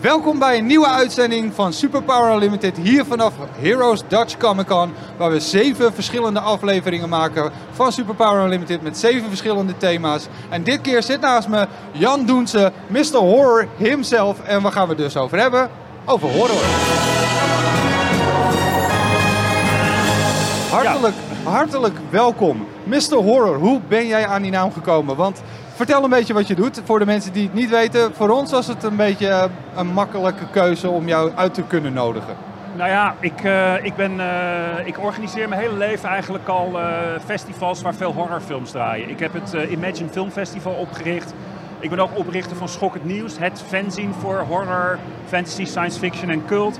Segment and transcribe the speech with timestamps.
[0.00, 4.92] Welkom bij een nieuwe uitzending van Superpower Unlimited hier vanaf Heroes Dutch Comic Con.
[5.16, 10.26] Waar we zeven verschillende afleveringen maken van Superpower Unlimited met zeven verschillende thema's.
[10.48, 13.16] En dit keer zit naast me Jan Doense, Mr.
[13.16, 14.40] Horror himself.
[14.40, 15.70] En waar gaan we het dus over hebben?
[16.04, 16.62] Over horror.
[20.70, 21.14] Hartelijk,
[21.44, 22.66] hartelijk welkom.
[22.84, 23.14] Mr.
[23.14, 25.16] Horror, hoe ben jij aan die naam gekomen?
[25.16, 25.42] Want
[25.86, 26.80] vertel een beetje wat je doet.
[26.84, 29.44] Voor de mensen die het niet weten, voor ons was het een beetje eh,
[29.74, 32.36] een makkelijke keuze om jou uit te kunnen nodigen.
[32.76, 36.78] Nou ja, ik, eh, ik, ben, eh, ik organiseer mijn hele leven eigenlijk al
[37.24, 39.08] festivals waar veel horrorfilms draaien.
[39.08, 41.34] Ik heb het Imagine Film Festival opgericht.
[41.78, 46.44] Ik ben ook oprichter van Schokkend Nieuws, het fanzine voor horror, fantasy, science fiction en
[46.46, 46.78] cult.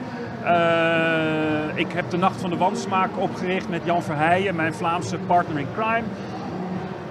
[1.74, 5.66] Ik heb de Nacht van de Wansmaak opgericht met Jan Verheijen, mijn Vlaamse partner in
[5.74, 6.04] crime.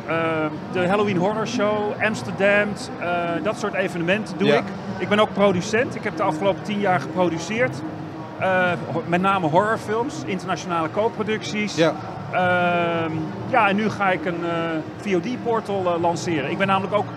[0.09, 2.67] Eh, de Halloween Horror Show, Amsterdam,
[2.99, 3.09] eh,
[3.43, 4.55] dat soort evenementen doe Ja.
[4.57, 4.63] ik.
[4.97, 5.95] Ik ben ook producent.
[5.95, 7.81] Ik heb de afgelopen tien jaar geproduceerd.
[8.39, 8.71] Eh,
[9.07, 11.75] met name horrorfilms, internationale co-producties.
[11.75, 11.93] Ja.
[12.31, 13.11] Ehm,
[13.49, 14.39] ja, en nu ga ik een
[15.01, 16.51] VOD-portal lanceren.
[16.51, 17.07] Ik ben namelijk ook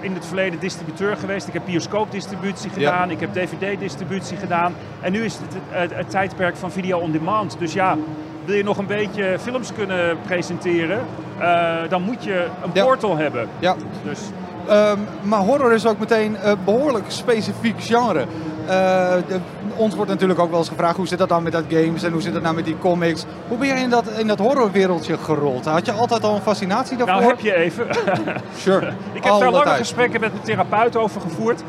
[0.00, 1.46] in het verleden distributeur geweest.
[1.46, 2.74] Ik heb bioscoopdistributie Ja.
[2.90, 4.74] gedaan, ik heb DVD-distributie gedaan.
[5.00, 7.56] En nu is het het, het het tijdperk van video on demand.
[7.58, 7.96] Dus ja,
[8.44, 11.00] wil je nog een beetje films kunnen presenteren,
[11.88, 12.84] dan moet je een Ja.
[12.84, 13.48] portal hebben.
[13.58, 13.74] Ja.
[14.04, 14.18] Dus
[14.68, 18.20] Ehm, maar horror is ook meteen een behoorlijk specifiek genre.
[18.20, 18.26] Eh,
[19.28, 19.38] de-
[19.76, 22.12] ons wordt natuurlijk ook wel eens gevraagd hoe zit dat dan met dat games en
[22.12, 23.24] hoe zit dat nou met die comics.
[23.48, 25.64] Hoe ben jij in dat, in dat horrorwereldje gerold?
[25.64, 27.16] Had je altijd al een fascinatie daarvoor?
[27.16, 27.86] nou heb je even.
[28.56, 28.86] Sure.
[29.12, 29.78] Ik heb daar lange tijd.
[29.78, 31.62] gesprekken met mijn therapeut over gevoerd.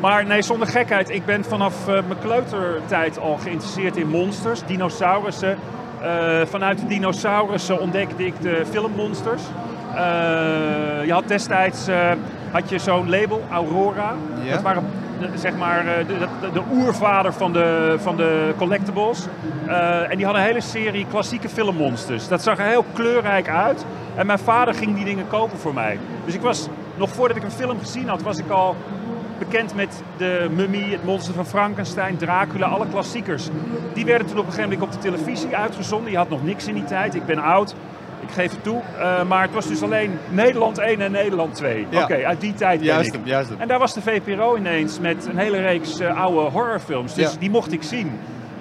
[0.00, 1.10] Maar nee, zonder gekheid.
[1.10, 5.56] Ik ben vanaf eh, mijn kleutertijd al geïnteresseerd in monsters, dinosaurussen.
[6.00, 9.42] Eh, vanuit de dinosaurussen ontdekte ik de filmmonsters.
[9.94, 12.10] Eh, je had destijds eh,
[12.50, 14.14] had je zo'n label, Aurora.
[14.50, 14.84] Dat waren
[15.20, 19.26] de, zeg maar, de, de, de oervader van de, van de collectibles.
[20.08, 22.28] En die hadden een hele serie klassieke filmmonsters.
[22.28, 23.84] Dat zag er heel kleurrijk uit.
[24.14, 25.98] En mijn vader ging die dingen kopen voor mij.
[26.24, 28.76] Dus ik was, nog voordat ik een film gezien had, was ik al
[29.38, 33.48] bekend met de Mummy, het monster van Frankenstein, Dracula, alle klassiekers.
[33.94, 36.10] Die werden toen op een gegeven moment op de televisie uitgezonden.
[36.10, 37.14] Je had nog niks in die tijd.
[37.14, 37.74] Ik ben oud.
[38.20, 38.80] Ik geef het toe.
[38.98, 41.86] Eh, maar het was dus alleen Nederland 1 en Nederland 2.
[41.90, 42.02] Ja.
[42.02, 43.12] Oké, uit die tijd ben Juist ik.
[43.14, 43.60] hem, juist hem.
[43.60, 47.14] En daar was de VPRO ineens met een hele reeks eh, oude horrorfilms.
[47.14, 47.38] Dus Ja.
[47.38, 48.12] die mocht ik zien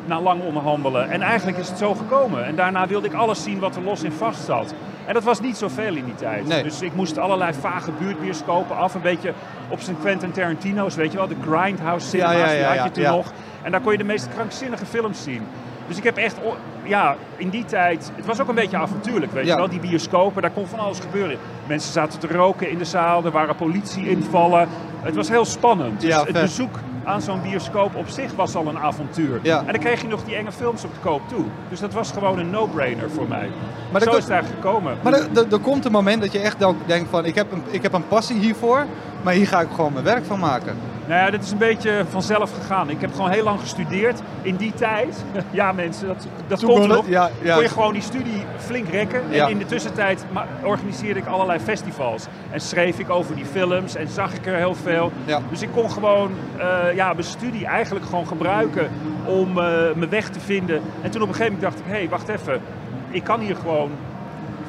[0.06, 1.10] na lang onderhandelen.
[1.10, 2.46] En eigenlijk is het zo gekomen.
[2.46, 4.74] En daarna wilde ik alles zien wat er los in vast zat.
[5.06, 6.48] En dat was niet zoveel in die tijd.
[6.48, 6.64] Nee.
[6.64, 8.96] Dus ik moest allerlei vage buurtbioscopen af.
[8.96, 9.34] Een beetje
[9.70, 11.28] op zijn Quentin Tarantino's, weet je wel.
[11.28, 13.32] De Grindhouse cinema's, Ja, ja, ja, die had je toen nog.
[13.62, 15.42] En daar kon je de meest krankzinnige films zien.
[15.88, 16.38] Dus ik heb echt,
[16.84, 19.70] ja, in die tijd, het was ook een beetje avontuurlijk, weet je wel.
[19.70, 21.38] Die bioscopen, daar kon van alles gebeuren.
[21.68, 24.68] Mensen zaten te roken in de zaal, er waren politieinvallen.
[25.02, 26.02] Het was heel spannend.
[26.02, 29.40] Dus het bezoek aan zo'n bioscoop op zich was al een avontuur.
[29.44, 29.60] Ja.
[29.60, 31.46] En dan kreeg je nog die enge films op de koop toe.
[31.70, 33.50] Dus dat was gewoon een no-brainer voor mij.
[33.92, 34.98] Maar Zo is het eigenlijk gekomen.
[35.04, 37.94] Maar er, komt een moment dat je echt denkt van ik heb, een, ik heb
[37.94, 38.86] een passie hiervoor,
[39.22, 40.78] maar hier ga ik gewoon mijn werk van maken.
[41.08, 42.90] Nou ja, dit is een beetje vanzelf gegaan.
[42.90, 44.22] Ik heb gewoon heel lang gestudeerd.
[44.42, 47.08] In die tijd, ja mensen, dat, dat Toen komt nog.
[47.08, 47.54] ja, ja.
[47.54, 49.22] kon je gewoon die studie flink rekken.
[49.30, 49.46] Ja.
[49.46, 50.26] En in de tussentijd
[50.64, 52.26] organiseerde ik allerlei festivals.
[52.52, 55.12] En schreef ik over die films en zag ik er heel veel.
[55.50, 58.90] Dus ik kon gewoon eh, ja, mijn studie eigenlijk gewoon gebruiken
[59.26, 60.82] om eh, mijn weg te vinden.
[61.02, 62.62] En toen op een gegeven moment dacht ik, hé, hey, wacht even.
[63.10, 63.92] Ik kan hier gewoon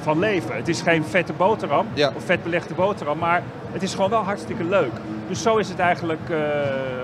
[0.01, 0.57] van leven.
[0.57, 1.87] Het is geen vette boterham
[2.17, 3.43] of vetbelegde boterham, maar
[3.73, 4.93] het is gewoon wel hartstikke leuk.
[5.29, 6.37] Dus zo is het eigenlijk eh,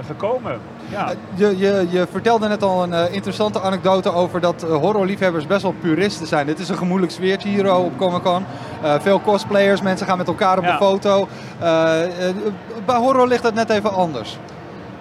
[0.06, 0.58] gekomen.
[0.88, 1.10] Ja.
[1.10, 5.62] Eh, Je, je, je vertelde net al een eh, interessante anekdote over dat horrorliefhebbers best
[5.62, 6.46] wel puristen zijn.
[6.46, 8.44] Dit is een gemoedelijk sfeertje hier op Comic Con.
[8.82, 10.70] Eh, veel cosplayers, mensen gaan met elkaar op Ja.
[10.70, 11.28] de foto.
[12.84, 14.38] Bij horror ligt dat net even anders.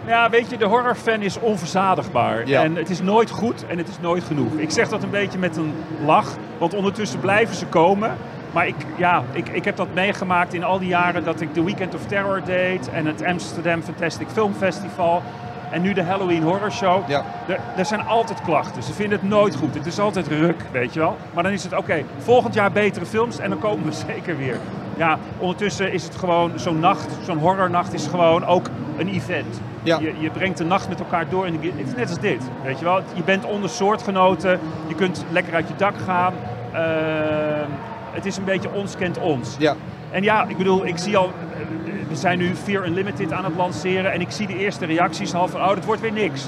[0.06, 2.48] Ja, weet je, de horrorfan is onverzadigbaar.
[2.48, 2.64] Ja.
[2.64, 4.54] En het is nooit goed en het is nooit genoeg.
[4.56, 5.74] Ik zeg dat een beetje met een
[6.06, 6.28] lach,
[6.58, 8.12] want ondertussen blijven ze komen.
[8.52, 11.64] Maar ik, ja, ik, ik heb dat meegemaakt in al die jaren dat ik de
[11.64, 15.22] Weekend of Terror deed en het Amsterdam Fantastic Film Festival.
[15.70, 17.10] En nu de Halloween Horror Show.
[17.10, 17.24] Ja.
[17.48, 18.84] Er, er zijn altijd klachten.
[18.84, 19.74] Ze vinden het nooit goed.
[19.74, 21.18] Het is altijd ruk, weet je wel.
[21.34, 24.58] Maar dan is het oké, volgend jaar betere films en dan komen we zeker weer.
[24.98, 28.66] Ja, ondertussen is het gewoon zo'n nacht, zo'n horrornacht is gewoon ook
[28.98, 29.62] een event.
[29.84, 30.00] Ja.
[30.00, 32.80] Je, je brengt de nacht met elkaar door en het is net als dit, weet
[32.80, 33.02] je wel.
[33.14, 36.34] Je bent onder soortgenoten, je kunt lekker uit je dak gaan.
[36.74, 37.70] Ehm,
[38.12, 39.56] het is een beetje ons kent ons.
[39.60, 39.76] Ja.
[40.12, 41.62] En ja, ik bedoel, ik zie al, eh,
[42.10, 45.48] we zijn nu Fear Unlimited aan het lanceren en ik zie de eerste reacties al
[45.48, 46.48] van, oh, dat wordt weer niks.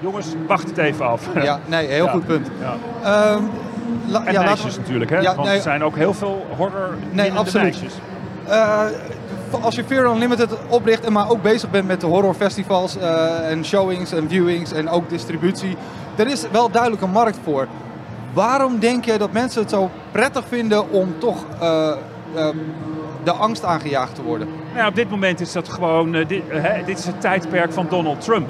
[0.00, 1.28] Jongens, wacht het even af.
[1.42, 2.10] Ja, nee, heel Ja.
[2.10, 2.48] goed punt.
[2.60, 2.74] Ja.
[3.02, 3.42] Ehm,
[4.06, 5.18] la- En ja, meisjes we- natuurlijk, hè?
[5.18, 5.56] Ja, Want nee.
[5.56, 7.64] er zijn ook heel veel horror Nee, nee, absoluut.
[7.64, 7.94] meisjes.
[8.48, 8.82] Eh,
[9.62, 13.64] als je Fear Unlimited opricht en maar ook bezig bent met de horrorfestivals uh, en
[13.64, 15.76] showings en viewings en ook distributie,
[16.16, 17.66] er is wel duidelijk een markt voor.
[18.34, 21.92] Waarom denk je dat mensen het zo prettig vinden om toch uh,
[22.34, 22.48] uh,
[23.24, 24.48] de angst aangejaagd te worden?
[24.74, 26.42] Nou, op dit moment is dat gewoon, uh, dit,
[26.86, 28.48] dit, is het tijdperk van Donald Trump.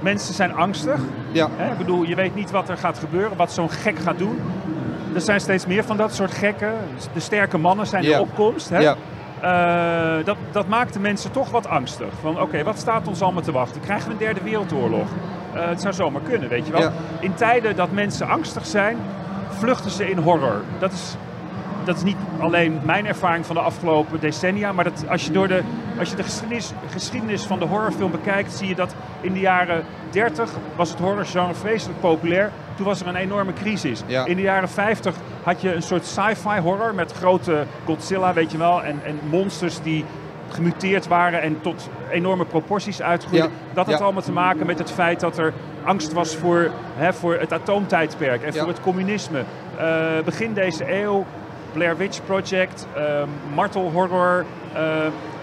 [0.00, 1.00] Mensen zijn angstig.
[1.32, 1.46] Ja.
[1.70, 4.38] ik bedoel, je weet niet wat er gaat gebeuren, wat zo'n gek gaat doen.
[5.14, 6.72] Er zijn steeds meer van dat soort gekken.
[7.12, 8.16] De sterke mannen zijn ja.
[8.16, 8.68] de opkomst.
[8.68, 8.94] Hè?
[9.44, 12.08] Uh, dat, dat maakt de mensen toch wat angstig.
[12.20, 13.80] Van oké, okay, wat staat ons allemaal te wachten?
[13.80, 15.06] Krijgen we een derde wereldoorlog?
[15.54, 16.80] Uh, het zou zomaar kunnen, weet je wel.
[16.80, 16.92] Ja.
[17.20, 18.96] In tijden dat mensen angstig zijn,
[19.48, 20.62] vluchten ze in horror.
[20.78, 21.16] Dat is,
[21.84, 25.48] dat is niet alleen mijn ervaring van de afgelopen decennia, maar dat als je, door
[25.48, 25.62] de,
[25.98, 29.84] als je de geschiedenis, geschiedenis van de horrorfilm bekijkt, zie je dat in de jaren
[30.10, 32.50] 30 was het horrorgenre vreselijk populair.
[32.76, 34.02] Toen was er een enorme crisis.
[34.06, 34.24] Ja.
[34.24, 38.58] In de jaren 50 had je een soort sci-fi horror met grote Godzilla, weet je
[38.58, 40.04] wel, en, en monsters die
[40.54, 43.50] gemuteerd waren en tot enorme proporties uitgroeiden.
[43.50, 43.56] Ja.
[43.74, 44.04] Dat had Ja.
[44.04, 45.52] allemaal te maken met het feit dat er
[45.84, 48.58] angst was voor, hè, voor het atoomtijdperk en Ja.
[48.58, 49.42] voor het communisme.
[49.78, 51.24] Eh, begin deze eeuw,
[51.72, 53.02] Blair Witch Project, eh,
[53.54, 54.82] martelhorror, eh,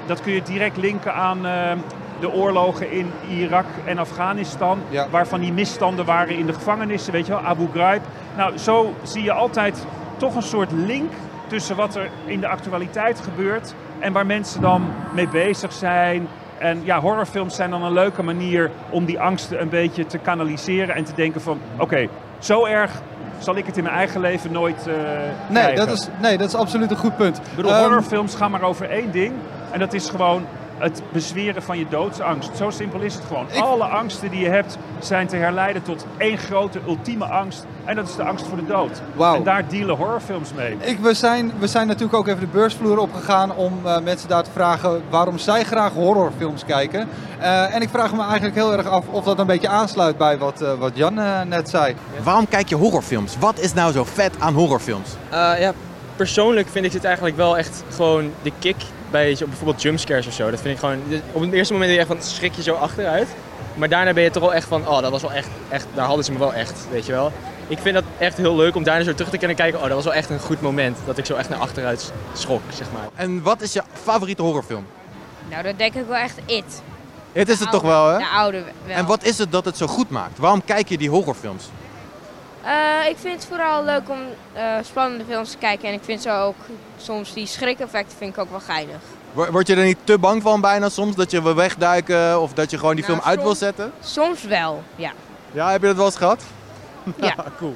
[0.05, 1.71] dat kun je direct linken aan eh,
[2.19, 4.79] de oorlogen in Irak en Afghanistan,
[5.09, 8.01] waarvan die misstanden waren in de gevangenissen, weet je wel, Abu Ghraib.
[8.37, 9.85] Nou, zo zie je altijd
[10.17, 11.11] toch een soort link
[11.47, 14.83] tussen wat er in de actualiteit gebeurt en waar mensen dan
[15.13, 16.27] mee bezig zijn.
[16.57, 20.95] En ja, horrorfilms zijn dan een leuke manier om die angsten een beetje te kanaliseren
[20.95, 22.07] en te denken van, oké,
[22.39, 22.92] zo erg
[23.39, 24.94] zal ik het in mijn eigen leven nooit eh
[25.48, 27.38] Nee dat, is, nee, dat is absoluut een goed punt.
[27.38, 29.33] Ik bedoel, Ehm, horrorfilms gaan maar over één ding.
[29.71, 30.45] En dat is gewoon
[30.81, 32.49] het bezweren van je doodsangst.
[32.57, 33.45] Zo simpel is het gewoon.
[33.51, 37.65] Ik- Alle angsten die je hebt zijn te herleiden tot één grote ultieme angst.
[37.85, 39.01] En dat is de angst voor de dood.
[39.15, 39.35] Wauw.
[39.35, 40.77] En daar dealen horrorfilms mee.
[40.79, 44.43] Ik, we, zijn, we zijn natuurlijk ook even de beursvloer opgegaan om eh, mensen daar
[44.43, 47.07] te vragen waarom zij graag horrorfilms kijken.
[47.39, 50.37] Eh, en ik vraag me eigenlijk heel erg af of dat een beetje aansluit bij
[50.37, 51.13] wat, eh, wat Jan
[51.47, 51.95] net zei.
[52.23, 53.37] Waarom kijk je horrorfilms?
[53.39, 55.09] Wat is nou zo vet aan horrorfilms?
[55.33, 55.71] Uh, ja,
[56.25, 58.75] persoonlijk vind ik dit eigenlijk wel echt gewoon de kick
[59.12, 60.51] bij zo- bijvoorbeeld jumpscares of zo.
[60.51, 61.00] Dat vind ik gewoon,
[61.31, 63.27] op het eerste moment denk je echt van schrik je zo achteruit.
[63.75, 66.06] Maar daarna ben je toch wel echt van, oh dat was wel echt, echt, daar
[66.06, 67.31] hadden ze me wel echt, weet je wel.
[67.68, 69.94] Ik vind dat echt heel leuk om daarna zo terug te kunnen kijken, oh dat
[69.95, 70.97] was wel echt een goed moment.
[71.06, 73.07] Dat ik zo echt naar achteruit schrok, zeg maar.
[73.15, 74.85] En wat is je favoriete horrorfilm?
[75.50, 76.81] Nou, dat denk ik wel echt It.
[77.31, 78.17] Het is het toch wel, hè?
[78.17, 78.95] De oude wel.
[78.95, 80.38] En wat is het dat het zo goed maakt?
[80.38, 81.69] Waarom kijk je die horrorfilms?
[82.63, 84.17] Eh, ik vind het vooral leuk om
[84.53, 85.87] eh, spannende films te kijken.
[85.87, 86.55] En ik vind zo ook
[86.97, 88.95] soms die schrik-effecten vind ik ook wel geinig.
[89.33, 91.15] Wo- Word je er niet te bang van bijna soms?
[91.15, 93.91] Dat je wil wegduiken of dat je gewoon die Nou, film uit wil zetten?
[93.99, 95.11] Soms wel, ja.
[95.51, 96.41] Ja, heb je dat wel eens gehad?
[97.15, 97.35] Ja.
[97.59, 97.75] cool.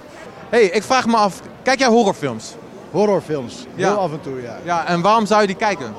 [0.49, 2.55] hey, ik vraag me af, kijk jij horrorfilms?
[2.91, 3.87] Horrorfilms, Ja.
[3.87, 4.57] heel af en toe ja.
[4.63, 5.93] Ja, en waarom zou je die kijken?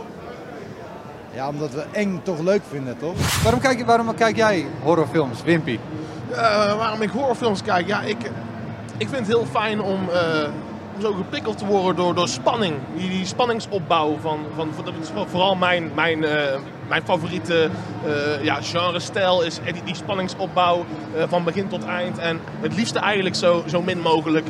[1.33, 3.43] Ja, omdat we eng toch leuk vinden, toch?
[3.43, 5.79] Waarom kijk, waarom kijk jij horrorfilms, Wimpy?
[6.31, 7.87] Eh, waarom ik horrorfilms kijk?
[7.87, 8.17] Ja, ik,
[8.99, 10.49] ik vind het heel fijn om, eh,
[11.01, 12.75] zo geprikkeld te worden door, door spanning.
[12.97, 16.59] Die, die spanningsopbouw van, van, van- dat is vooral mijn, mijn, eh,
[16.89, 17.69] mijn favoriete
[18.07, 20.85] eh ja, genre-stijl is die, die spanningsopbouw
[21.29, 22.19] van begin tot eind.
[22.19, 24.47] En het liefste eigenlijk zo, zo min mogelijk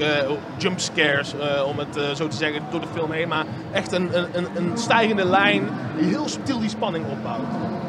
[0.56, 1.34] jumpscares,
[1.66, 3.28] om het zo te zeggen, door de film heen.
[3.28, 5.68] Maar echt een, een, een, een stijgende lijn
[5.98, 7.46] die heel subtiel die spanning opbouwt.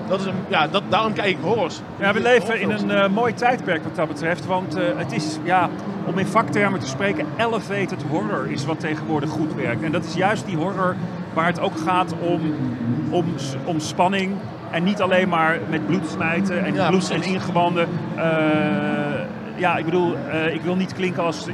[0.08, 1.82] Dat is een, ja, dat, daarom kijk ik horrors.
[2.00, 4.46] Ja, we leven in een eh, mooi tijdperk wat dat betreft.
[4.46, 5.70] Want eh, het is, ja,
[6.06, 9.84] om in vaktermen te spreken, elevated horror is wat tegenwoordig goed werkt.
[9.84, 10.96] En dat is juist die horror
[11.34, 12.42] waar het ook gaat om,
[13.10, 13.26] om,
[13.64, 14.32] om spanning.
[14.72, 17.88] En niet alleen maar met bloed smijten en Ja, bloed en ingewanden.
[18.16, 18.24] Eh,
[19.56, 20.16] ja, ik bedoel,
[20.52, 21.46] ik wil niet klinken als...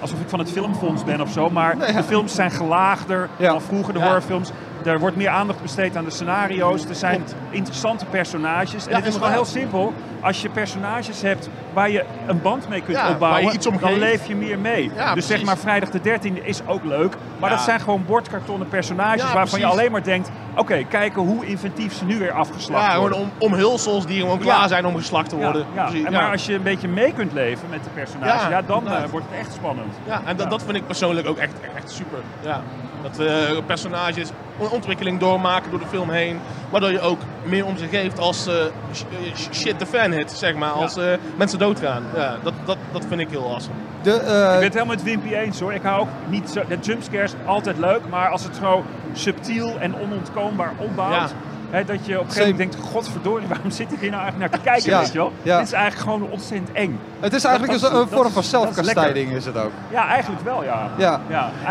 [0.00, 3.50] Alsof ik van het filmfonds ben of zo, maar de films zijn gelaagder Ja.
[3.50, 4.04] dan vroeger de Ja.
[4.04, 4.50] horrorfilms.
[4.86, 6.84] Er wordt meer aandacht besteed aan de scenario's.
[6.84, 8.86] Er zijn interessante personages.
[8.86, 9.92] En het is gewoon heel simpel.
[10.20, 14.26] Als je personages hebt waar je een band mee kunt Ja, opbouwen, iets dan leef
[14.26, 14.90] je meer mee.
[14.94, 17.14] Ja, dus zeg maar Vrijdag de 13e is ook leuk.
[17.38, 20.30] Maar dat zijn gewoon bordkartonnen personages waarvan je alleen maar denkt...
[20.54, 23.18] Oké, kijken hoe inventief ze nu weer afgeslacht Ja, worden.
[23.18, 25.66] om, omhulsels die gewoon klaar zijn om geslacht te worden.
[26.04, 29.04] En maar als je een beetje mee kunt leven met de personages, ja, dan eh,
[29.10, 29.94] wordt het echt spannend.
[30.06, 32.18] Ja, en dat, dat vind ik persoonlijk ook echt, echt super.
[32.40, 32.62] Ja.
[33.08, 34.28] Dat we personages
[34.60, 36.38] een ontwikkeling doormaken door de film heen.
[36.70, 38.54] Waardoor je ook meer om ze geeft als eh,
[38.92, 40.70] sh- eh, shit de fan hit, zeg maar.
[40.70, 41.04] Als eh,
[41.36, 42.02] mensen doodgaan.
[42.14, 43.74] Ja, dat, dat, dat vind ik heel awesome.
[44.02, 44.22] De, eh, Ik
[44.54, 45.72] ben het helemaal met Wimpy eens hoor.
[45.74, 46.62] Ik hou ook niet zo.
[46.68, 51.28] De jumpscares altijd leuk, maar als het zo subtiel en onontkoombaar opbouwt, Ja.
[51.70, 54.50] Hè, dat je op een gegeven moment denkt, godverdorie, waarom zit ik hier nou eigenlijk
[54.50, 54.98] naar te kijken, Ja.
[54.98, 55.32] weet je wel?
[55.42, 55.58] Ja.
[55.58, 56.98] Dit is eigenlijk gewoon ontzettend eng.
[57.20, 59.70] Het is eigenlijk Dat- een, dat vorm van dat is zelfkastijding is het ook.
[59.90, 60.90] Ja, eigenlijk wel, ja.
[60.96, 61.20] Ja.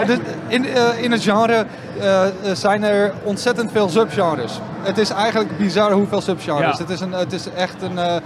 [0.05, 1.65] dus in, eh, in het genre
[1.99, 4.59] eh, eh, zijn er ontzettend veel subgenres.
[4.81, 6.77] Het is eigenlijk bizar hoeveel subgenres.
[6.77, 8.21] Het, is een, het is echt een, een,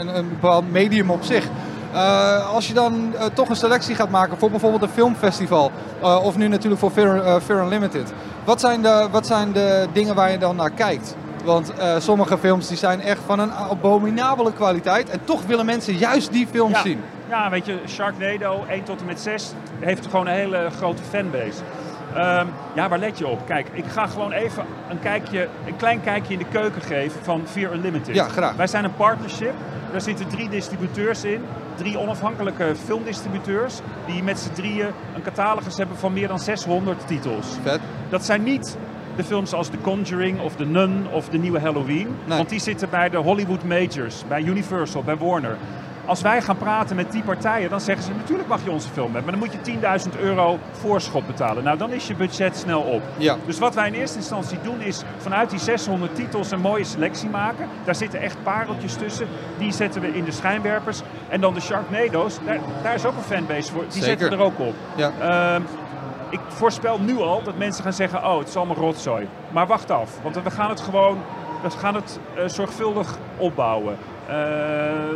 [0.00, 1.44] een, een bepaald medium op zich.
[1.94, 6.24] Eh, als je dan eh, toch een selectie gaat maken voor bijvoorbeeld een filmfestival, eh,
[6.24, 8.12] of nu natuurlijk voor Fear, Unlimited,
[8.44, 11.16] wat zijn, de, wat zijn de dingen waar je dan naar kijkt?
[11.44, 16.32] Want sommige films die zijn echt van een abominabele kwaliteit en toch willen mensen juist
[16.32, 16.82] die films ja.
[16.82, 17.00] zien.
[17.28, 21.62] Ja, weet je, Sharknado 1 tot en met 6 heeft gewoon een hele grote fanbase.
[22.14, 23.46] Ehm, ja, waar let je op?
[23.46, 27.42] Kijk, ik ga gewoon even een, kijkje, een klein kijkje in de keuken geven van
[27.46, 28.14] Fear Unlimited.
[28.14, 28.56] Ja, graag.
[28.56, 29.54] Wij zijn een partnership.
[29.90, 31.44] Daar zitten drie distributeurs in.
[31.76, 33.80] Drie onafhankelijke filmdistributeurs.
[34.06, 37.46] Die met z'n drieën een catalogus hebben van meer dan 600 titels.
[37.62, 37.80] Vet.
[38.08, 38.76] Dat zijn niet
[39.16, 42.16] de films als The Conjuring of The Nun of de nieuwe Halloween.
[42.24, 42.36] Nee.
[42.36, 45.56] Want die zitten bij de Hollywood Majors, bij Universal, bij Warner.
[46.06, 49.14] Als wij gaan praten met die partijen, dan zeggen ze natuurlijk mag je onze film
[49.14, 49.38] hebben.
[49.38, 51.64] Maar dan moet je 10.000 euro voorschot betalen.
[51.64, 53.02] Nou, dan is je budget snel op.
[53.16, 53.36] Ja.
[53.46, 57.28] Dus wat wij in eerste instantie doen is vanuit die 600 titels een mooie selectie
[57.28, 57.68] maken.
[57.84, 59.28] Daar zitten echt pareltjes tussen.
[59.58, 61.02] Die zetten we in de schijnwerpers.
[61.28, 63.82] En dan de Sharknado's, daar, daar is ook een fanbase voor.
[63.82, 64.06] Die Zeker.
[64.08, 64.74] zetten we er ook op.
[64.96, 65.12] Ja.
[65.20, 65.62] Ehm,
[66.30, 69.28] ik voorspel nu al dat mensen gaan zeggen, oh, het is allemaal rotzooi.
[69.50, 71.18] Maar wacht af, want we gaan het gewoon
[71.72, 73.96] we gaan het, eh, zorgvuldig opbouwen.
[74.26, 74.34] Eh,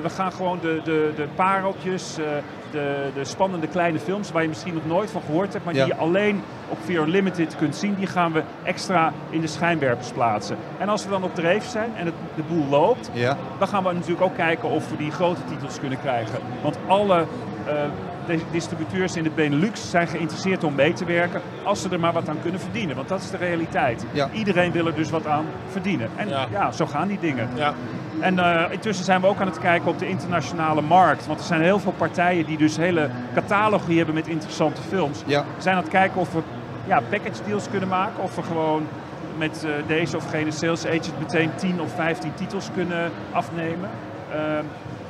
[0.03, 2.25] we gaan gewoon de, de, de pareltjes, eh,
[2.71, 5.85] de, de spannende kleine films waar je misschien nog nooit van gehoord hebt, maar Ja.
[5.85, 10.11] die je alleen op Fear Limited kunt zien, die gaan we extra in de schijnwerpers
[10.11, 10.57] plaatsen.
[10.79, 13.37] En als we dan op dreef zijn en het, de boel loopt, Ja.
[13.59, 16.39] dan gaan we natuurlijk ook kijken of we die grote titels kunnen krijgen.
[16.63, 17.25] Want alle
[18.51, 22.29] distributeurs in de Benelux zijn geïnteresseerd om mee te werken als ze er maar wat
[22.29, 22.97] aan kunnen verdienen.
[22.97, 24.05] Want dat is de realiteit.
[24.13, 24.29] Ja.
[24.33, 26.09] Iedereen wil er dus wat aan verdienen.
[26.17, 26.73] En ja, Ja.
[26.73, 27.49] zo gaan die dingen.
[27.55, 27.75] Ja.
[28.21, 31.27] En eh, intussen zijn we ook aan het kijken op de internationale markt.
[31.27, 35.23] Want er zijn heel veel partijen die dus hele catalogie hebben met interessante films.
[35.27, 35.41] Ja.
[35.57, 36.41] We zijn aan het kijken of we
[36.87, 38.23] ja, package deals kunnen maken.
[38.23, 38.87] Of we gewoon
[39.39, 43.89] met eh, deze of gene sales agent meteen 10 of 15 titels kunnen afnemen.
[44.33, 44.65] Ehm,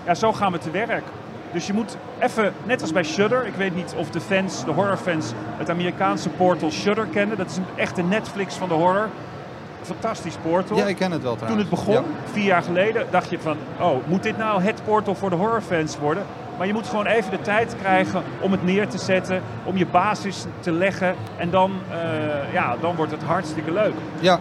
[0.07, 1.03] ja, zo gaan we te werk.
[1.53, 4.71] Dus je moet even, net als bij Shudder, ik weet niet of de fans, de
[4.71, 7.37] horrorfans, het Amerikaanse portal Shudder kennen.
[7.37, 9.09] Dat is een echte Netflix van de horror.
[9.83, 10.77] Fantastisch portal.
[10.77, 11.71] ja, ik ken het wel Toen trouwens.
[11.71, 12.03] het begon, Ja.
[12.33, 15.99] vier jaar geleden, dacht je van, oh, moet dit nou het portal voor de horrorfans
[15.99, 16.23] worden?
[16.59, 19.87] Maar je moet gewoon even de tijd krijgen om het neer te zetten, om je
[19.87, 21.15] basis te leggen.
[21.37, 23.93] En dan, eh, ja, dan wordt het hartstikke leuk.
[24.21, 24.39] Ja,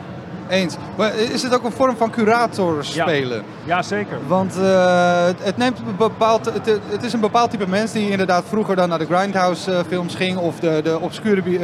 [0.49, 0.75] eens.
[0.95, 3.43] Maar is het ook een vorm van curator spelen?
[3.63, 4.17] Ja, zeker.
[4.27, 8.43] Want eh, het- neemt een bepaald, het, het is een bepaald type mens die inderdaad
[8.49, 11.57] vroeger dan naar de Grindhouse eh, films ging of de, de obscure bi-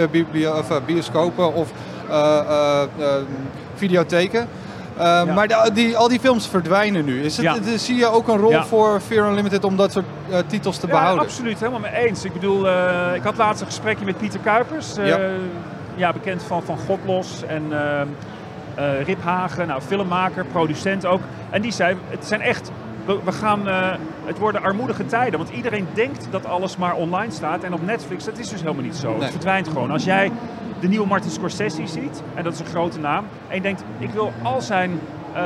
[0.43, 1.71] eh, of, bioscopen of
[2.09, 2.81] eh,
[3.75, 4.41] videotheken.
[4.97, 5.23] Eh, Ja.
[5.25, 7.23] Maar die, al die films verdwijnen nu.
[7.23, 7.77] Is het, Ja.
[7.77, 8.65] zie je ook een rol Ja.
[8.65, 10.05] voor Fear Unlimited om dat soort
[10.47, 11.23] titels te Ja, behouden?
[11.25, 11.59] absoluut.
[11.59, 12.25] Helemaal mee eens.
[12.25, 12.67] Ik bedoel,
[13.15, 14.95] ik had laatst een gesprekje met Pieter Kuipers.
[14.95, 15.19] Ja.
[15.95, 16.13] ja.
[16.13, 17.63] bekend van, van Godlos en
[18.75, 19.67] eh, Rip Hagen.
[19.67, 21.21] Nou, filmmaker, producent ook.
[21.49, 22.71] En die zei, het zijn echt...
[23.05, 23.91] We, we gaan, eh,
[24.25, 25.39] het worden armoedige tijden.
[25.39, 27.63] Want iedereen denkt dat alles maar online staat.
[27.63, 29.11] En op Netflix, dat is dus helemaal niet zo.
[29.11, 29.21] Nee.
[29.21, 29.91] Het verdwijnt gewoon.
[29.91, 30.31] Als jij
[30.79, 33.25] de nieuwe Martin Scorsese ziet, en dat is een grote naam.
[33.47, 34.99] En je denkt, ik wil al zijn
[35.33, 35.43] eh,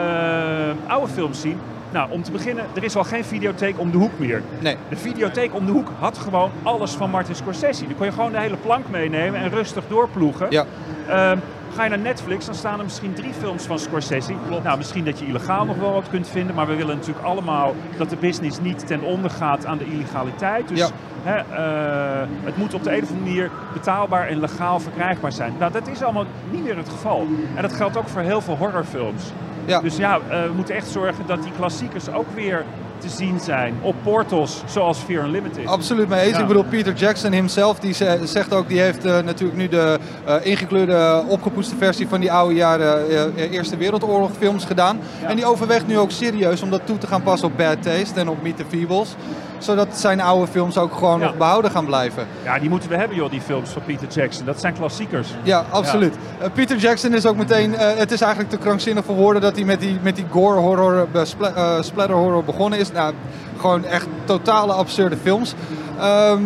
[0.87, 1.59] oude films zien.
[1.91, 4.41] Nou, om te beginnen, er is al geen videotheek om de hoek meer.
[4.59, 4.77] Nee.
[4.89, 7.85] De videotheek om de hoek had gewoon alles van Martin Scorsese.
[7.85, 10.47] Dan kon je gewoon de hele plank meenemen en rustig doorploegen.
[10.49, 10.65] Ja.
[11.07, 11.37] Ehm,
[11.75, 14.33] ga je naar Netflix, dan staan er misschien drie films van Scorsese.
[14.63, 17.75] Nou, misschien dat je illegaal nog wel wat kunt vinden, maar we willen natuurlijk allemaal
[17.97, 20.67] dat de business niet ten onder gaat aan de illegaliteit.
[20.67, 20.87] Dus Ja.
[21.23, 25.53] hè, eh, het moet op de een of andere manier betaalbaar en legaal verkrijgbaar zijn.
[25.59, 27.27] Nou, dat is allemaal niet meer het geval.
[27.55, 29.23] En dat geldt ook voor heel veel horrorfilms.
[29.65, 29.79] Ja.
[29.79, 32.65] Dus ja, eh, we moeten echt zorgen dat die klassiekers ook weer
[32.99, 35.65] te zien zijn op portals zoals Fear Unlimited.
[35.65, 36.35] Absoluut mee eens.
[36.35, 36.41] Ja.
[36.41, 39.99] Ik bedoel, Peter Jackson himself, die ze- zegt ook, die heeft eh, natuurlijk nu de
[40.25, 44.99] eh, ingekleurde, opgepoetste versie van die oude jaren eh, Eerste Wereldoorlog films gedaan.
[45.21, 45.27] Ja.
[45.27, 48.19] En die overweegt nu ook serieus om dat toe te gaan passen op Bad Taste
[48.19, 49.15] en op Meet the Feebles.
[49.57, 51.25] Zodat zijn oude films ook gewoon Ja.
[51.25, 52.27] nog behouden gaan blijven.
[52.43, 54.45] Ja, die moeten we hebben joh, die films van Peter Jackson.
[54.45, 55.29] Dat zijn klassiekers.
[55.43, 56.15] Ja, absoluut.
[56.39, 59.55] Eh, Peter Jackson is ook meteen, eh, het is eigenlijk te krankzinnig voor woorden dat
[59.55, 62.91] hij met die, met die gore horror, eh, spla- splatter horror begonnen is.
[62.91, 63.13] Nou,
[63.59, 65.53] gewoon echt totale absurde films.
[65.99, 66.41] Ehm,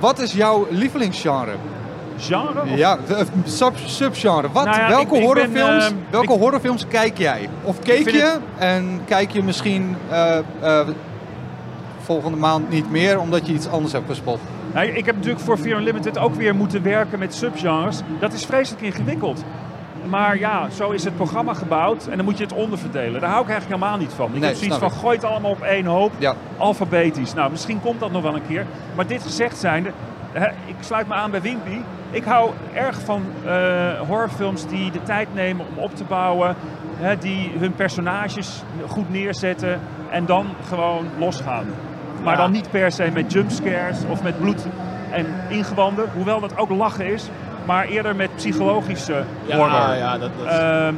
[0.00, 1.52] wat is jouw lievelingsgenre?
[2.20, 2.60] Genre?
[2.62, 2.98] of- Ja,
[3.84, 4.48] subgenre.
[4.52, 7.48] Wat, Nou ja, welke, ik- ik ben, horrorfilms, ehm, welke ik- horrorfilms kijk jij?
[7.62, 9.96] Of keek je het- en kijk je misschien
[12.14, 14.38] volgende maand niet meer omdat je iets anders hebt gespot?
[14.74, 18.00] Nou, ik heb natuurlijk voor Fear Unlimited ook weer moeten werken met subgenres.
[18.20, 19.44] Dat is vreselijk ingewikkeld.
[20.08, 23.20] maar ja, zo is het programma gebouwd en dan moet je het onderverdelen.
[23.20, 24.26] Daar hou ik eigenlijk helemaal niet van.
[24.26, 26.34] Ik Nee, heb zoiets van, gooi het allemaal op één hoop, Ja.
[26.56, 27.34] alfabetisch.
[27.34, 28.66] Nou, misschien komt dat nog wel een keer.
[28.94, 29.90] Maar dit gezegd zijnde,
[30.32, 31.80] hè, ik sluit me aan bij Wimpy.
[32.10, 36.54] Ik hou erg van eh, horrorfilms die de tijd nemen om op te bouwen.
[36.96, 41.64] Hè, die hun personages goed neerzetten en dan gewoon losgaan.
[42.22, 42.40] Maar Ja.
[42.40, 44.66] dan niet per se met jumpscares of met bloed
[45.10, 46.04] en ingewanden.
[46.14, 47.28] Hoewel dat ook lachen is.
[47.66, 49.68] Maar eerder met psychologische horror.
[49.70, 50.94] Ja, ja, dat, dat Ehm,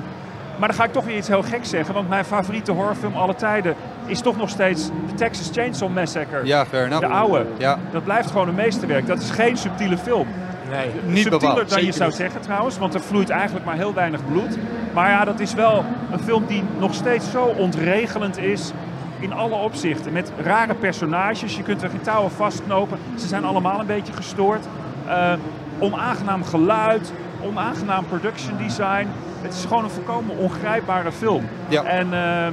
[0.59, 1.95] maar dan ga ik toch weer iets heel geks zeggen.
[1.95, 3.75] Want mijn favoriete horrorfilm alle tijden
[4.07, 6.41] is toch nog steeds de Texas Chainsaw Massacre.
[6.45, 7.07] Ja, fair enough.
[7.07, 7.47] De oude.
[7.59, 9.07] Ja, Dat blijft gewoon een meesterwerk.
[9.07, 10.27] Dat is geen subtiele film.
[10.71, 10.87] nee.
[11.05, 11.69] niet Subtieler bepaald.
[11.71, 12.19] dan je zou niet.
[12.19, 12.79] zeggen trouwens.
[12.79, 14.59] Want er vloeit eigenlijk maar heel weinig bloed.
[14.95, 18.73] Maar ja, dat is wel een film die nog steeds zo ontregelend is.
[19.21, 20.12] In alle opzichten.
[20.12, 21.57] Met rare personages.
[21.57, 22.99] Je kunt er geen touwen vastknopen.
[23.17, 24.67] Ze zijn allemaal een beetje gestoord.
[25.07, 25.33] Eh,
[25.79, 27.12] onaangenaam geluid.
[27.43, 29.07] Onaangenaam production design.
[29.43, 31.49] Het is gewoon een volkomen ongrijpbare film.
[31.69, 31.83] Ja.
[31.83, 32.53] En ehm,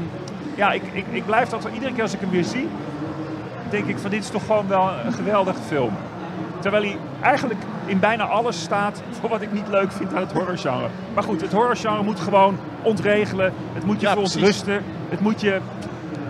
[0.56, 2.68] ja, ik, ik, ik blijf dat iedere keer als ik hem weer zie.
[3.70, 5.94] Denk ik van dit is toch gewoon wel een geweldige film.
[6.60, 10.32] Terwijl hij eigenlijk in bijna alles staat voor wat ik niet leuk vind aan het
[10.32, 10.88] horrorgenre.
[11.14, 13.54] Maar goed, het horrorgenre moet gewoon ontregelen.
[13.74, 14.84] Het moet je Ja, verontrusten.
[15.10, 15.60] Het moet je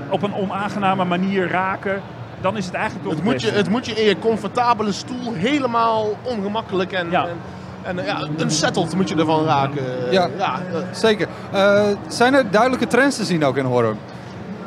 [0.10, 2.02] op een onaangename manier raken.
[2.42, 4.92] Dan is het eigenlijk toch Het het moet, je, het moet je in je comfortabele
[4.92, 7.26] stoel helemaal ongemakkelijk en, Ja.
[7.84, 9.84] en, en, ja, unsettled moet je ervan raken.
[10.12, 10.30] Ja.
[10.38, 11.28] ja eh, zeker.
[11.52, 13.96] Eh, zijn er duidelijke trends te zien ook in horror?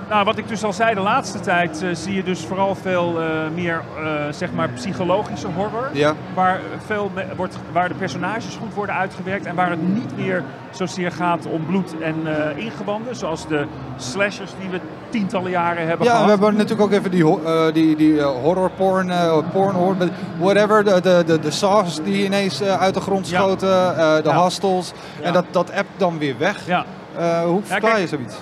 [0.08, 3.20] Nou, wat ik dus al zei, de laatste tijd eh, zie je dus vooral veel
[3.20, 5.88] eh, meer eh, zeg maar psychologische horror.
[5.92, 6.14] Ja.
[6.34, 11.12] Waar, veel wordt, waar de personages goed worden uitgewerkt en waar het niet meer zozeer
[11.12, 13.16] gaat om bloed en eh, ingewanden.
[13.16, 13.66] Zoals de
[13.96, 14.80] slashers die we
[15.10, 16.24] tientallen jaren hebben Ja, gehad.
[16.24, 20.08] we hebben natuurlijk ook even die, eh, die, die eh, horror porn, eh, porn horror,
[20.38, 23.38] whatever, de, de, de, de saws die ineens uit de grond Ja.
[23.40, 23.68] schoten,
[24.22, 24.34] de Ja.
[24.36, 24.92] hostels.
[25.20, 25.26] Ja.
[25.26, 26.66] En dat, dat app dan weer weg.
[26.66, 26.84] Ja.
[27.46, 28.36] Hoe verklaar kijk, je zoiets?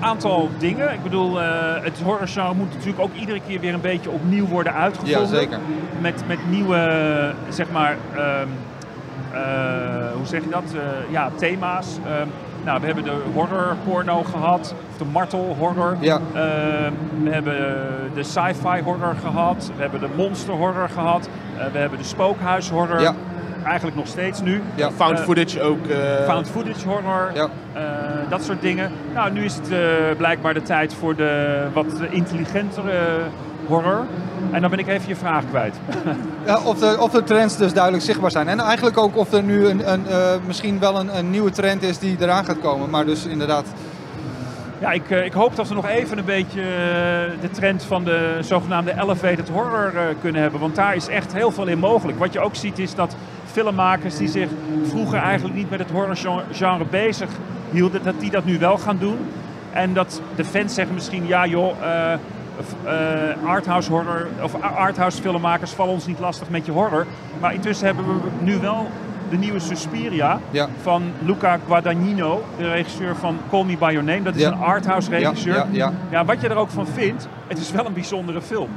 [0.00, 0.92] Aantal dingen.
[0.92, 1.48] Ik bedoel, eh,
[1.82, 5.20] het horrorgenre moet natuurlijk ook iedere keer weer een beetje opnieuw worden uitgevonden.
[5.20, 5.58] Ja, zeker.
[6.00, 8.46] Met, met nieuwe, zeg maar, ehm,
[9.32, 9.40] eh,
[10.16, 10.62] hoe zeg je dat?
[11.10, 11.86] Ja, thema's.
[12.64, 15.96] Nou, we hebben de horror porno gehad, of de martel horror.
[16.00, 16.20] Ja.
[16.34, 17.54] Ehm, we hebben
[18.14, 19.70] de sci-fi horror gehad.
[19.76, 21.28] We hebben de monster horror gehad.
[21.58, 23.00] Eh, we hebben de spookhuis horror.
[23.00, 23.14] Ja.
[23.64, 24.62] Eigenlijk nog steeds nu.
[24.74, 24.90] Ja.
[24.90, 25.86] found Eh, footage ook.
[25.86, 27.48] eh, Found footage horror, Ja.
[27.72, 27.82] eh,
[28.28, 28.90] dat soort dingen.
[29.14, 29.78] Nou, nu is het eh,
[30.16, 32.92] blijkbaar de tijd voor de wat intelligentere
[33.70, 34.06] horror.
[34.50, 35.74] En dan ben ik even je vraag kwijt.
[36.46, 38.48] Ja, of, de, of de trends dus duidelijk zichtbaar zijn.
[38.48, 41.82] En eigenlijk ook of er nu een, een, eh, misschien wel een, een nieuwe trend
[41.82, 42.90] is die eraan gaat komen.
[42.90, 43.66] Maar dus inderdaad,
[44.80, 48.04] Ja, ik, eh, ik hoop dat we nog even een beetje eh, de trend van
[48.04, 50.60] de zogenaamde elevated horror kunnen hebben.
[50.60, 52.18] Want daar is echt heel veel in mogelijk.
[52.18, 53.16] Wat je ook ziet is dat
[53.50, 54.48] filmmakers die zich
[54.88, 57.28] vroeger eigenlijk niet met het horrorgenre bezig
[57.70, 59.18] hielden, dat die dat nu wel gaan doen.
[59.72, 61.74] En dat de fans zeggen misschien, ja joh,
[62.84, 62.92] eh,
[63.48, 67.06] arthouse horror of arthouse filmmakers vallen ons niet lastig met je horror.
[67.40, 68.88] Maar intussen hebben we nu wel
[69.30, 70.68] de nieuwe Suspiria Ja.
[70.82, 74.22] van Luca Guadagnino, de regisseur van Call Me By Your Name.
[74.22, 74.48] Dat is Ja.
[74.52, 75.54] een arthouse regisseur.
[75.54, 78.68] Ja, ja, Ja, wat je er ook van vindt, het is wel een bijzondere film.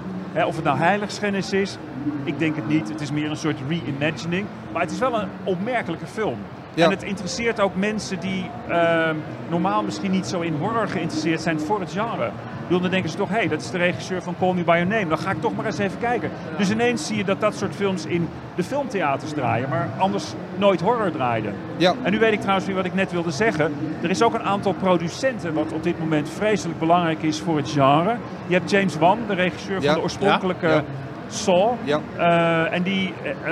[0.45, 1.77] Of het nou heiligschennis is,
[2.23, 2.89] ik denk het niet.
[2.89, 4.45] Het is meer een soort reimagining.
[4.71, 6.37] Maar het is wel een opmerkelijke film.
[6.73, 6.85] Ja.
[6.85, 9.15] En het interesseert ook mensen die ehm,
[9.49, 12.29] normaal misschien niet zo in horror geïnteresseerd zijn voor het genre.
[12.69, 14.87] Dan denken ze toch, hé, hey, dat is de regisseur van Call Me By Your
[14.87, 15.07] Name.
[15.07, 16.29] Dan ga ik toch maar eens even kijken.
[16.57, 20.81] Dus ineens zie je dat dat soort films in de filmtheaters draaien, maar anders nooit
[20.81, 21.53] horror draaiden.
[21.77, 21.93] ja.
[22.03, 23.73] En nu weet ik trouwens weer wat ik net wilde zeggen.
[24.01, 27.69] Er is ook een aantal producenten wat op dit moment vreselijk belangrijk is voor het
[27.71, 28.15] genre.
[28.47, 30.83] Je hebt James Wan, de regisseur Ja, van de oorspronkelijke ja.
[31.27, 31.71] Saw.
[31.83, 31.99] Ja.
[32.17, 33.13] Eh, en die,
[33.45, 33.51] eh,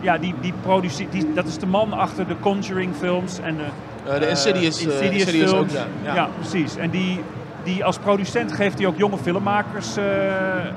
[0.00, 3.62] ja, die, die produceert, die, dat is de man achter de Conjuring films en de,
[4.12, 5.76] Eh, de Insidious, Insidious Insidious films.
[5.76, 5.84] ook.
[6.14, 6.28] Ja.
[6.38, 6.76] precies.
[6.76, 7.20] En die,
[7.66, 10.04] die als producent geeft hij ook jonge filmmakers eh,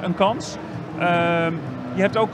[0.01, 0.57] een kans.
[0.99, 1.53] Ehm,
[1.93, 2.29] je hebt ook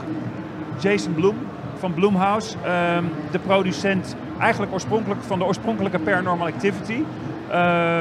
[0.78, 1.36] Jason Blum
[1.78, 7.02] van Blumhouse, ehm, de producent eigenlijk oorspronkelijk van de oorspronkelijke Paranormal Activity.
[7.48, 7.54] Eh,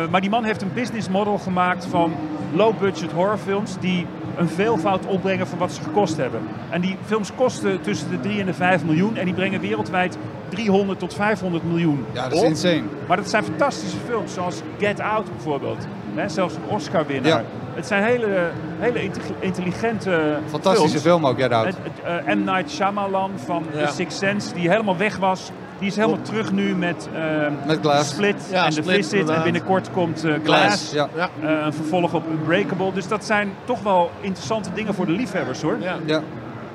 [0.09, 2.13] maar die man heeft een business model gemaakt van
[2.53, 4.05] low-budget horrorfilms die
[4.37, 6.41] een veelvoud opbrengen van wat ze gekost hebben.
[6.69, 10.17] En die films kosten tussen de 3 en de 5 miljoen en die brengen wereldwijd
[10.49, 12.45] 300 tot 500 miljoen ja, dat is op.
[12.45, 12.81] insane.
[13.07, 15.87] Maar dat zijn fantastische films, zoals Get Out bijvoorbeeld.
[16.15, 17.31] Hè, zelfs een Oscar-winnaar.
[17.31, 17.43] Ja.
[17.73, 21.03] Het zijn hele, hele intelli- intelligente Fantastische films.
[21.05, 21.67] film ook, Get Out.
[22.03, 22.43] Eh, M.
[22.43, 23.85] Night Shyamalan van Ja.
[23.85, 25.51] The Sixth Sense, die helemaal weg was.
[25.79, 27.21] Die is helemaal terug nu met, eh,
[27.67, 28.09] Met Glass.
[28.09, 29.29] Split Ja, en The Split, Visit.
[29.29, 30.91] En binnenkort komt eh, Glass.
[30.91, 31.07] Ja.
[31.15, 31.29] Ja.
[31.65, 32.93] een vervolg op Unbreakable.
[32.93, 35.77] Dus dat zijn toch wel interessante dingen voor de liefhebbers hoor.
[35.79, 36.21] Ja.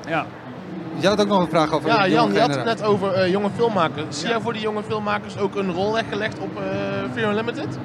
[0.07, 0.25] Ja.
[1.01, 1.07] Ja.
[1.07, 3.11] Jij had ook nog een vraag over Ja, de Jan, je had het net over
[3.13, 4.19] eh, jonge filmmakers.
[4.19, 6.63] Zie jij voor die jonge filmmakers ook een rol weggelegd op eh
[7.13, 7.77] Fear Unlimited?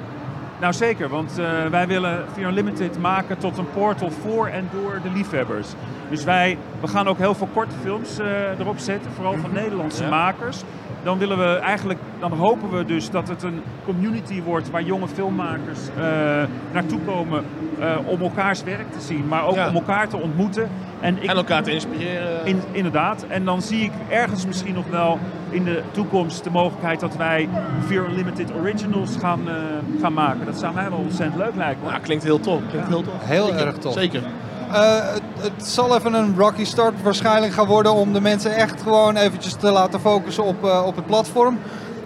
[0.59, 4.99] Nou zeker, want eh, wij willen Fear Unlimited maken tot een portal voor en door
[5.03, 5.67] de liefhebbers.
[6.09, 10.03] Dus wij we gaan ook heel veel korte films eh, erop zetten, vooral van Nederlandse
[10.03, 10.09] Ja.
[10.09, 10.61] makers.
[11.07, 15.07] Dan willen we eigenlijk, dan hopen we dus dat het een community wordt waar jonge
[15.07, 16.03] filmmakers eh,
[16.73, 17.43] naartoe komen
[17.79, 19.67] eh, om elkaars werk te zien, maar ook Ja.
[19.69, 20.69] om elkaar te ontmoeten.
[20.99, 22.45] En, ik, En elkaar te inspireren.
[22.45, 23.25] in, inderdaad.
[23.27, 25.17] En dan zie ik ergens misschien nog wel
[25.49, 27.49] in de toekomst de mogelijkheid dat wij
[27.85, 29.53] Fear Unlimited Originals gaan, eh,
[30.01, 30.45] gaan maken.
[30.45, 31.81] Dat zou mij wel ontzettend leuk lijken.
[31.83, 31.91] hoor.
[31.91, 32.61] Ja, klinkt heel tof.
[32.69, 33.13] Klinkt heel tof.
[33.25, 33.93] Heel erg tof.
[33.93, 34.21] Zeker.
[34.71, 38.81] Eh, het, het zal even een rocky start waarschijnlijk gaan worden om de mensen echt
[38.81, 41.59] gewoon eventjes te laten focussen op, eh, op het platform.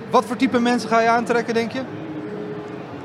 [0.09, 1.79] Wat voor type mensen ga je aantrekken, denk je?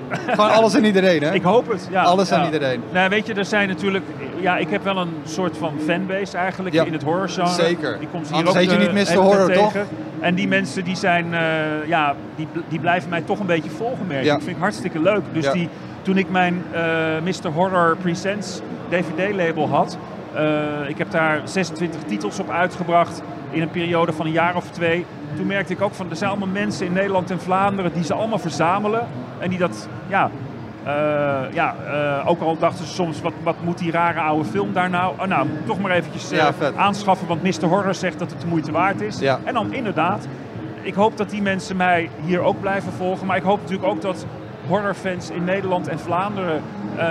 [0.26, 1.34] Gewoon alles en iedereen, hè?
[1.34, 1.88] Ik hoop het.
[1.90, 2.38] Ja, Alles ja.
[2.38, 2.82] en iedereen.
[2.92, 4.04] Nou, weet je, er zijn natuurlijk.
[4.40, 7.48] Ja, ik heb wel een soort van fanbase eigenlijk Ja, in het horrorgenre.
[7.50, 7.98] zeker.
[7.98, 9.16] Die komt hier Anders ook heet je niet Mr.
[9.16, 9.72] Horror, toch?
[9.72, 9.88] tegen.
[10.20, 11.40] En die mensen die zijn, eh,
[11.86, 14.06] ja, die, die blijven mij toch een beetje volgen.
[14.06, 14.26] merk ik.
[14.26, 14.32] Ja.
[14.34, 15.22] Dat vind ik hartstikke leuk.
[15.32, 15.68] Dus die,
[16.06, 16.82] toen ik mijn eh,
[17.22, 17.50] Mr.
[17.54, 19.98] Horror Presents DVD-label had,
[20.34, 24.70] eh, ik heb daar 26 titels op uitgebracht in een periode van een jaar of
[24.70, 25.06] twee.
[25.36, 28.14] Toen merkte ik ook van, er zijn allemaal mensen in Nederland en Vlaanderen die ze
[28.14, 29.06] allemaal verzamelen.
[29.38, 30.30] En die dat, ja,
[30.84, 31.74] eh, ja,
[32.26, 35.14] ook al dachten ze soms, wat, wat moet die rare oude film daar nou?
[35.20, 37.66] Oh, nou, toch maar eventjes Ja, aanschaffen, want Mr.
[37.66, 39.18] Horror zegt dat het de moeite waard is.
[39.18, 39.40] Ja.
[39.44, 40.26] En dan inderdaad,
[40.82, 43.26] ik hoop dat die mensen mij hier ook blijven volgen.
[43.26, 44.26] Maar ik hoop natuurlijk ook dat
[44.66, 46.62] horrorfans in Nederland en Vlaanderen
[46.96, 47.06] eh,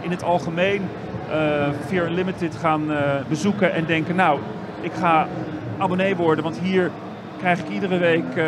[0.00, 0.82] in het algemeen
[1.30, 4.38] eh Fear Unlimited gaan eh, bezoeken en denken, nou,
[4.80, 5.28] ik ga
[5.78, 6.90] abonnee worden, want hier
[7.44, 8.44] krijg ik iedere week eh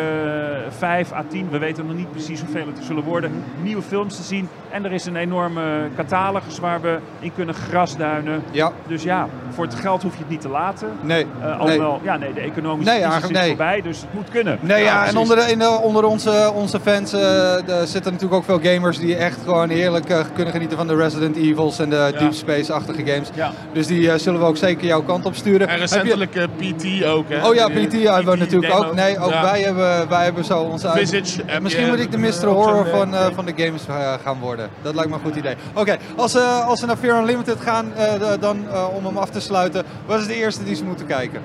[0.78, 3.30] 5 à 10, we weten nog niet precies hoeveel het er zullen worden,
[3.62, 4.48] nieuwe films te zien.
[4.70, 5.62] En er is een enorme
[5.96, 8.42] catalogus waar we in kunnen grasduinen.
[8.50, 10.88] Ja, Dus ja, voor het geld hoef je het niet te laten.
[11.00, 11.26] nee.
[11.40, 11.52] Eh nee.
[11.54, 13.46] alhoewel, ja, nee, de economische Nee, crisis is nee.
[13.48, 14.58] voorbij, dus het moet kunnen.
[14.60, 18.32] Nee, ja, en onder, de, in de- onder onze, onze fans eh, er zitten natuurlijk
[18.50, 22.14] ook veel gamers die echt gewoon heerlijk kunnen genieten van de Resident Evils en de
[22.18, 23.28] Deep Space-achtige games.
[23.34, 23.50] Ja.
[23.72, 25.68] Dus die zullen we ook zeker jouw kant op sturen.
[25.68, 27.48] En je- recentelijk eh, PT ook, hè?
[27.48, 28.85] Oh ja, PT hebben we natuurlijk demo.
[28.86, 28.94] Ook.
[28.94, 29.42] Nee, ook Ja.
[29.42, 32.22] wij, hebben, wij hebben zo onze uit- Visage heb Misschien je moet ik de ook
[32.42, 32.46] Mr.
[32.48, 34.68] Horror van, eh, eh, van de games eh, gaan worden.
[34.82, 35.54] Dat lijkt me een goed idee.
[35.74, 39.30] Oké, als, ze als ze naar Fear Unlimited gaan, eh, dan eh, om hem af
[39.30, 41.40] te sluiten, wat is de eerste die ze moeten kijken?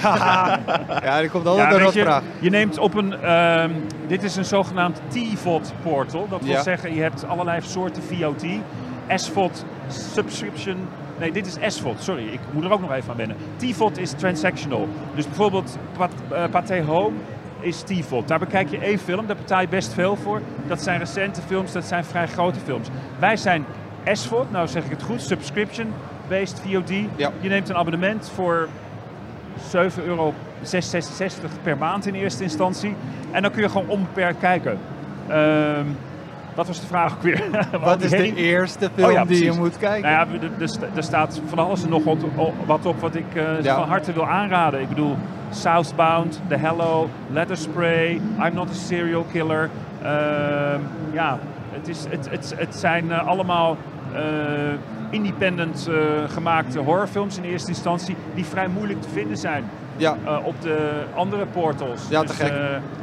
[0.00, 0.58] Haha.
[1.04, 3.70] ja, er komt altijd Ja, een je, je neemt op een, ehm,
[4.06, 6.26] dit is een zogenaamd TVOD portal.
[6.28, 6.62] Dat wil Ja.
[6.62, 8.44] zeggen, je hebt allerlei soorten VOD.
[9.14, 9.64] SVOD,
[10.12, 10.76] subscription,
[11.22, 13.36] nee dit is SVOD, sorry, ik moet er ook nog even aan wennen.
[13.56, 14.88] TVOD is transactional.
[15.14, 17.16] Dus bijvoorbeeld Pat, eh, Pathé Home
[17.60, 18.28] is TVOD.
[18.28, 20.40] Daar bekijk je één film, daar betaal je best veel voor.
[20.66, 22.88] Dat zijn recente films, dat zijn vrij grote films.
[23.18, 23.64] Wij zijn
[24.12, 26.90] SVOD, nou zeg ik het goed, subscription-based VOD.
[27.16, 27.30] Ja.
[27.40, 28.68] Je neemt een abonnement voor
[29.68, 32.94] 7 euro 666 per maand in eerste instantie.
[33.30, 34.78] En dan kun je gewoon onbeperkt kijken.
[35.28, 35.86] Ehm,
[36.54, 37.42] wat was de vraag ook weer?
[37.84, 40.10] Wat is de eerste film Oh ja, die je moet kijken?
[40.10, 42.16] Nou ja, er- er sta- er staat van alles en nog wat,
[42.66, 43.74] wat op wat ik eh, Ja.
[43.76, 44.80] van harte wil aanraden.
[44.80, 45.16] Ik bedoel,
[45.50, 48.10] Southbound, The Hello, Letter Spray,
[48.44, 49.70] I'm Not a Serial Killer.
[50.02, 50.80] Ehm,
[51.12, 51.38] ja,
[51.72, 53.76] het, is, het, het, het zijn eh, allemaal
[54.14, 54.20] eh,
[55.10, 55.94] independent eh,
[56.28, 59.64] gemaakte horrorfilms in eerste instantie die vrij moeilijk te vinden zijn
[59.96, 62.00] Ja, op de andere portals.
[62.10, 62.52] Ja, te Dus, gek.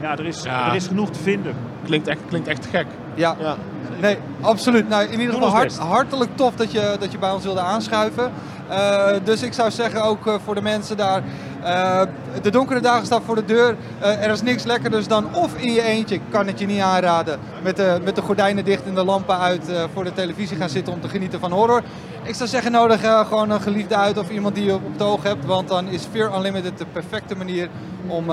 [0.01, 0.67] ja, er is, Ja.
[0.69, 1.53] er is genoeg te vinden.
[1.85, 2.85] Klinkt echt, klinkt echt gek.
[3.19, 3.35] Ja.
[3.39, 3.55] Ja.
[4.01, 4.89] Nee, absoluut.
[4.89, 8.31] Nou, in ieder geval hart- hartelijk tof dat je, dat je bij ons wilde aanschuiven.
[8.69, 11.23] Eh, dus ik zou zeggen ook eh, voor de mensen daar,
[11.63, 12.01] eh,
[12.41, 13.75] de donkere dagen staan voor de deur.
[13.99, 17.39] Er is niks lekkerders dan of in je eentje, ik kan het je niet aanraden,
[17.63, 20.93] met de, met de gordijnen dicht en de lampen uit voor de televisie gaan zitten
[20.93, 21.83] om te genieten van horror.
[22.23, 25.23] Ik zou zeggen nodig gewoon een geliefde uit of iemand die je op het oog
[25.23, 27.69] hebt, want dan is Fear Unlimited de perfecte manier
[28.07, 28.25] om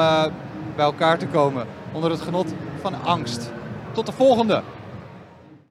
[0.77, 2.47] bij elkaar te komen onder het genot
[2.81, 3.51] van angst.
[3.93, 4.63] Tot de volgende!